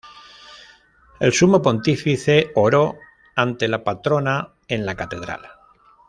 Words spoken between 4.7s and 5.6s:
la catedral.